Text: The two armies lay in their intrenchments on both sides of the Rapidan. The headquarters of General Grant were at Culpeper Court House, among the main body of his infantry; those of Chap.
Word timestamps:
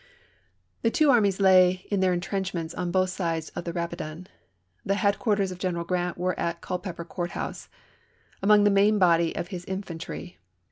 The 0.81 0.89
two 0.89 1.11
armies 1.11 1.39
lay 1.39 1.85
in 1.91 1.99
their 1.99 2.11
intrenchments 2.11 2.73
on 2.73 2.89
both 2.89 3.11
sides 3.11 3.49
of 3.49 3.65
the 3.65 3.71
Rapidan. 3.71 4.25
The 4.83 4.95
headquarters 4.95 5.51
of 5.51 5.59
General 5.59 5.85
Grant 5.85 6.17
were 6.17 6.33
at 6.39 6.59
Culpeper 6.59 7.05
Court 7.05 7.33
House, 7.37 7.69
among 8.41 8.63
the 8.63 8.71
main 8.71 8.97
body 8.97 9.35
of 9.35 9.49
his 9.49 9.63
infantry; 9.65 10.21
those 10.21 10.33
of 10.33 10.33
Chap. 10.33 10.41